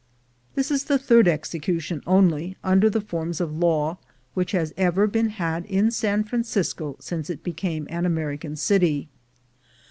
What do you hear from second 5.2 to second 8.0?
had in San Francisco since it became